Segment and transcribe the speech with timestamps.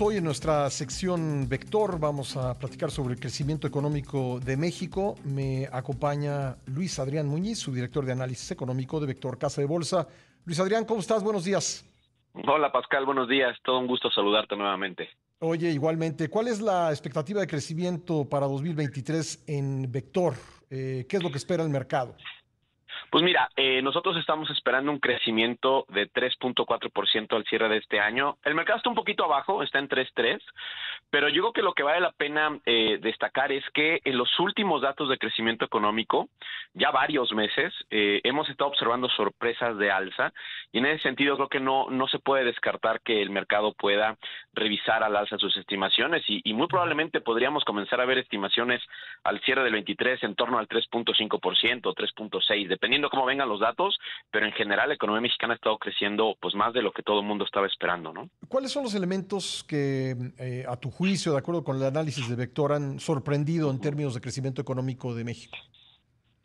[0.00, 5.14] Hoy en nuestra sección Vector vamos a platicar sobre el crecimiento económico de México.
[5.24, 10.08] Me acompaña Luis Adrián Muñiz, su director de análisis económico de Vector Casa de Bolsa.
[10.44, 11.22] Luis Adrián, ¿cómo estás?
[11.22, 11.88] Buenos días.
[12.32, 13.56] Hola Pascal, buenos días.
[13.62, 15.08] Todo un gusto saludarte nuevamente.
[15.38, 20.34] Oye, igualmente, ¿cuál es la expectativa de crecimiento para 2023 en Vector?
[20.68, 22.16] Eh, ¿Qué es lo que espera el mercado?
[23.10, 28.36] Pues mira, eh, nosotros estamos esperando un crecimiento de 3.4% al cierre de este año.
[28.44, 30.40] El mercado está un poquito abajo, está en 3.3,
[31.10, 34.28] pero yo creo que lo que vale la pena eh, destacar es que en los
[34.40, 36.28] últimos datos de crecimiento económico,
[36.74, 40.32] ya varios meses, eh, hemos estado observando sorpresas de alza
[40.72, 44.16] y en ese sentido creo que no, no se puede descartar que el mercado pueda
[44.52, 48.82] revisar al alza sus estimaciones y, y muy probablemente podríamos comenzar a ver estimaciones
[49.22, 53.96] al cierre del 23 en torno al 3.5% o 3.6, dependiendo cómo vengan los datos,
[54.30, 57.20] pero en general la economía mexicana ha estado creciendo pues más de lo que todo
[57.20, 58.28] el mundo estaba esperando, ¿no?
[58.48, 62.36] ¿Cuáles son los elementos que eh, a tu juicio, de acuerdo con el análisis de
[62.36, 65.56] Vector, han sorprendido en términos de crecimiento económico de México?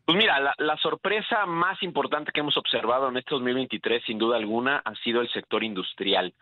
[0.04, 4.36] Pues mira, la, la, sorpresa más importante que hemos observado en este 2023, sin duda
[4.36, 6.34] alguna, ha sido el sector industrial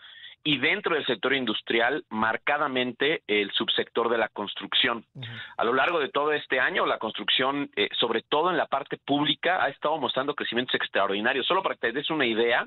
[0.42, 5.05] y dentro del sector industrial marcadamente el subsector de la construcción.
[5.56, 8.96] A lo largo de todo este año, la construcción, eh, sobre todo en la parte
[8.96, 11.46] pública, ha estado mostrando crecimientos extraordinarios.
[11.46, 12.66] Solo para que te des una idea,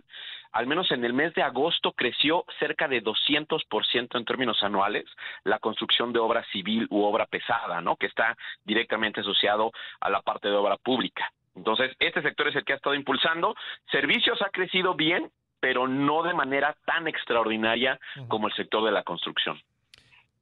[0.51, 5.05] al menos en el mes de agosto creció cerca de 200% en términos anuales
[5.43, 7.95] la construcción de obra civil u obra pesada, ¿no?
[7.95, 11.31] Que está directamente asociado a la parte de obra pública.
[11.55, 13.55] Entonces, este sector es el que ha estado impulsando.
[13.91, 15.29] Servicios ha crecido bien,
[15.63, 17.97] pero no de manera tan extraordinaria
[18.27, 19.57] como el sector de la construcción.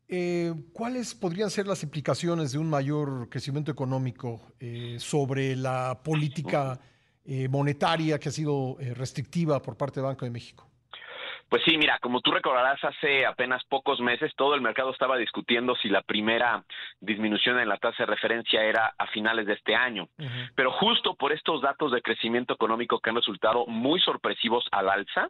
[0.08, 6.80] Eh, ¿Cuáles podrían ser las implicaciones de un mayor crecimiento económico eh, sobre la política
[7.24, 10.71] eh, monetaria que ha sido restrictiva por parte del Banco de México?
[11.52, 15.76] Pues sí, mira, como tú recordarás, hace apenas pocos meses todo el mercado estaba discutiendo
[15.76, 16.64] si la primera
[17.02, 20.08] disminución en la tasa de referencia era a finales de este año.
[20.56, 25.28] Pero justo por estos datos de crecimiento económico que han resultado muy sorpresivos al alza,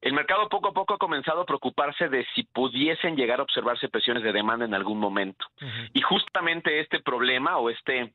[0.00, 3.88] el mercado poco a poco ha comenzado a preocuparse de si pudiesen llegar a observarse
[3.88, 5.46] presiones de demanda en algún momento.
[5.94, 8.12] Y justamente este problema o este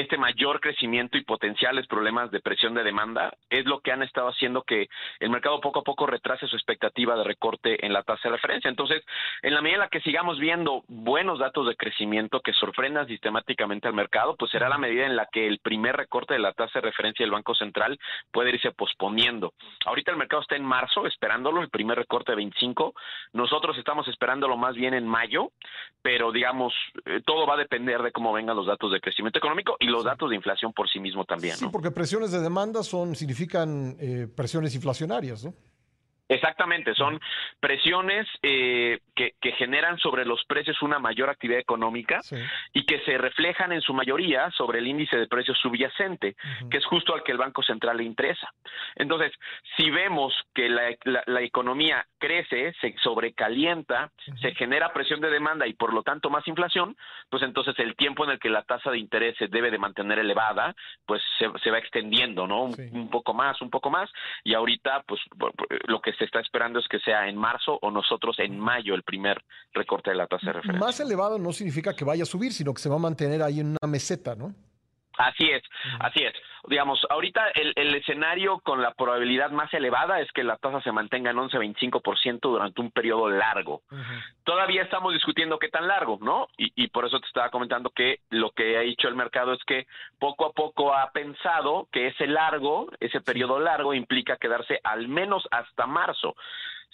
[0.00, 4.28] este mayor crecimiento y potenciales problemas de presión de demanda es lo que han estado
[4.28, 4.88] haciendo que
[5.18, 6.06] el mercado poco a poco
[6.46, 8.68] su expectativa de recorte en la tasa de referencia.
[8.68, 9.02] Entonces,
[9.42, 13.88] en la medida en la que sigamos viendo buenos datos de crecimiento que sorprendan sistemáticamente
[13.88, 16.80] al mercado, pues será la medida en la que el primer recorte de la tasa
[16.80, 17.98] de referencia del Banco Central
[18.30, 19.52] puede irse posponiendo.
[19.86, 22.94] Ahorita el mercado está en marzo esperándolo, el primer recorte de 25.
[23.32, 25.52] Nosotros estamos esperándolo más bien en mayo,
[26.02, 26.72] pero digamos,
[27.06, 30.04] eh, todo va a depender de cómo vengan los datos de crecimiento económico y los
[30.04, 31.56] datos de inflación por sí mismo también.
[31.56, 35.54] Sí, porque presiones de demanda son significan eh, presiones inflacionarias, ¿no?
[36.30, 37.20] Exactamente, son
[37.58, 42.20] presiones eh, que, generan sobre los precios una mayor actividad económica
[42.72, 46.36] y que se reflejan en su mayoría sobre el índice de precios subyacente,
[46.70, 48.48] que es justo al que el Banco Central le interesa.
[48.94, 49.32] Entonces,
[49.76, 55.92] si vemos que la, economía crece, se sobrecalienta, se genera presión de demanda y por
[55.92, 56.96] lo tanto más inflación,
[57.28, 60.20] pues entonces el tiempo en el que la tasa de interés se debe de mantener
[60.20, 60.76] elevada,
[61.06, 62.62] pues se, va extendiendo, ¿no?
[62.62, 64.08] Un, un, poco más, un poco más,
[64.44, 65.20] y ahorita, pues
[65.88, 69.02] lo que se está esperando es que sea en marzo o nosotros en mayo el
[69.02, 69.42] primer
[69.72, 70.86] recorte de la tasa de referencia.
[70.86, 73.60] Más elevado no significa que vaya a subir, sino que se va a mantener ahí
[73.60, 74.54] en una meseta, ¿no?
[75.20, 75.62] Así es,
[75.98, 76.32] así es.
[76.66, 80.92] Digamos, ahorita el, el, escenario con la probabilidad más elevada es que la tasa se
[80.92, 83.82] mantenga en 11-25% durante un periodo largo.
[84.44, 86.48] Todavía estamos discutiendo qué tan largo, ¿no?
[86.56, 89.62] Y, y, por eso te estaba comentando que lo que ha dicho el mercado es
[89.64, 89.86] que
[90.18, 95.46] poco a poco ha pensado que ese largo, ese periodo largo implica quedarse al menos
[95.50, 96.34] hasta marzo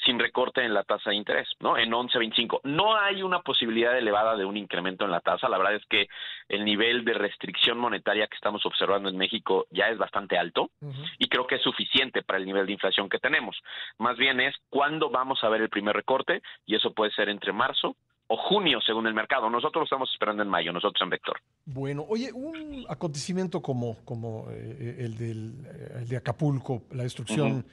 [0.05, 1.77] sin recorte en la tasa de interés, ¿no?
[1.79, 2.61] En 11.25.
[2.65, 5.49] No hay una posibilidad elevada de un incremento en la tasa.
[5.49, 6.09] La verdad es que
[6.49, 10.71] el nivel de restricción monetaria que estamos observando en México ya es bastante alto
[11.19, 13.57] y creo que es suficiente para el nivel de inflación que tenemos.
[13.99, 17.53] Más bien es cuándo vamos a ver el primer recorte y eso puede ser entre
[17.53, 17.97] marzo
[18.29, 19.49] o junio, según el mercado.
[19.49, 21.41] Nosotros lo estamos esperando en mayo, nosotros en Vector.
[21.65, 27.65] Bueno, oye, un acontecimiento como, como eh, el, del, eh, el de Acapulco, la destrucción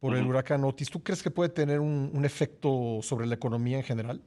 [0.00, 3.84] por el huracán Otis, ¿tú crees que puede tener un, efecto sobre la economía en
[3.84, 4.20] general?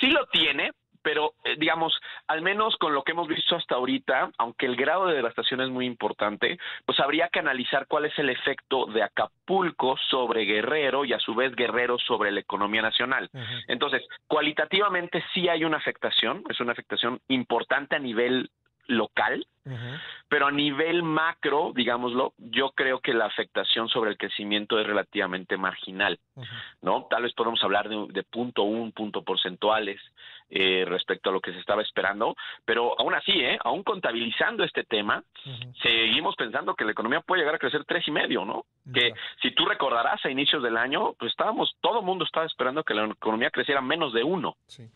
[0.00, 0.72] Sí lo tiene,
[1.02, 1.94] pero eh, digamos,
[2.26, 5.70] al menos con lo que hemos visto hasta ahorita, aunque el grado de devastación es
[5.70, 11.12] muy importante, pues habría que analizar cuál es el efecto de Acapulco sobre Guerrero y
[11.12, 13.30] a su vez Guerrero sobre la economía nacional.
[13.68, 18.50] Entonces, cualitativamente sí hay una afectación, es una afectación importante a nivel
[18.90, 19.46] local,
[20.28, 25.56] pero a nivel macro, digámoslo, yo creo que la afectación sobre el crecimiento es relativamente
[25.56, 26.18] marginal,
[26.82, 27.06] ¿no?
[27.08, 30.00] Tal vez podemos hablar de, punto un, punto porcentuales
[30.48, 32.34] eh, respecto a lo que se estaba esperando,
[32.64, 33.58] pero aún así, ¿eh?
[33.62, 35.22] Aún contabilizando este tema,
[35.82, 38.64] seguimos pensando que la economía puede llegar a crecer tres y medio, ¿no?
[38.92, 42.82] Que si tú recordarás a inicios del año, pues estábamos, todo el mundo estaba esperando
[42.82, 44.56] que la economía creciera menos de uno.
[44.66, 44.88] Sí.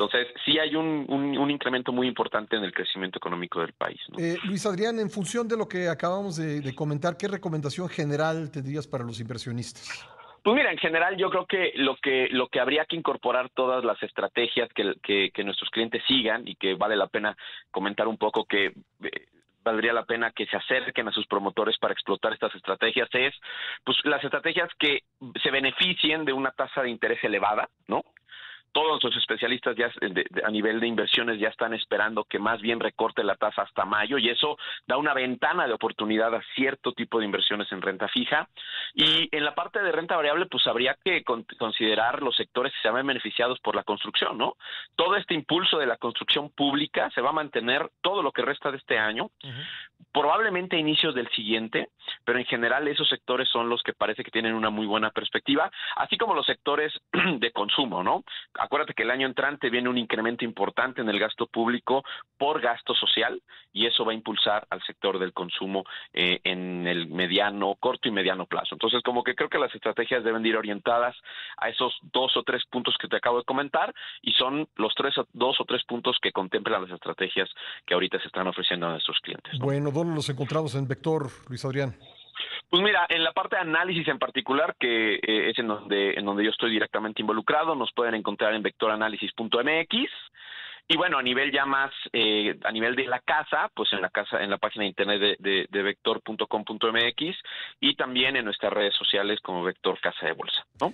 [0.00, 4.00] Entonces, sí hay un, un, incremento muy importante en el crecimiento económico del país.
[4.16, 8.86] Eh, Luis Adrián, en función de lo que acabamos de, comentar, ¿qué recomendación general tendrías
[8.86, 10.08] para los inversionistas?
[10.42, 13.84] Pues mira, en general yo creo que lo que lo que habría que incorporar todas
[13.84, 14.94] las estrategias que,
[15.34, 17.36] que, nuestros clientes sigan y que vale la pena
[17.70, 19.26] comentar un poco que eh,
[19.62, 23.34] valdría la pena que se acerquen a sus promotores para explotar estas estrategias es
[23.84, 25.00] pues las estrategias que
[25.42, 28.02] se beneficien de una tasa de interés elevada, ¿no?
[28.72, 29.90] Todos los especialistas ya
[30.44, 34.18] a nivel de inversiones ya están esperando que más bien recorte la tasa hasta mayo
[34.18, 34.56] y eso
[34.86, 38.48] da una ventana de oportunidad a cierto tipo de inversiones en renta fija
[38.94, 42.90] y en la parte de renta variable pues habría que considerar los sectores que se
[42.90, 44.54] ven beneficiados por la construcción, ¿no?
[44.96, 48.70] Todo este impulso de la construcción pública se va a mantener todo lo que resta
[48.70, 49.30] de este año,
[50.12, 51.88] probablemente a inicios del siguiente,
[52.24, 55.70] pero en general esos sectores son los que parece que tienen una muy buena perspectiva,
[55.96, 56.92] así como los sectores
[57.38, 58.24] de consumo, ¿no?
[58.60, 62.04] Acuérdate que el año entrante viene un incremento importante en el gasto público
[62.36, 63.42] por gasto social
[63.72, 68.12] y eso va a impulsar al sector del consumo eh, en el mediano, corto y
[68.12, 68.74] mediano plazo.
[68.74, 71.16] Entonces, como que creo que las estrategias deben ir orientadas
[71.56, 75.14] a esos dos o tres puntos que te acabo de comentar y son los tres,
[75.32, 77.48] dos o tres puntos que contemplan las estrategias
[77.86, 79.58] que ahorita se están ofreciendo a nuestros clientes.
[79.58, 81.96] Bueno, ¿dónde los encontramos en Vector, Luis Adrián?
[82.70, 86.24] Pues mira, en la parte de análisis en particular, que eh, es en donde, en
[86.24, 90.10] donde yo estoy directamente involucrado, nos pueden encontrar en vectoranálisis.mx.
[90.86, 94.10] Y bueno, a nivel ya más, eh, a nivel de la casa, pues en la
[94.10, 97.36] casa, en la página de internet de, de, vector.com.mx
[97.80, 100.92] y también en nuestras redes sociales como Vector Casa de Bolsa, ¿no?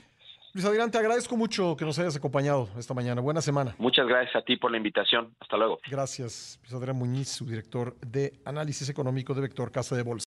[0.56, 3.20] Luis Adrián, te agradezco mucho que nos hayas acompañado esta mañana.
[3.20, 3.74] Buena semana.
[3.76, 5.34] Muchas gracias a ti por la invitación.
[5.38, 5.80] Hasta luego.
[5.86, 10.24] Gracias, Luis Adrián Muñiz, su director de análisis económico de Vector Casa de Bolsa.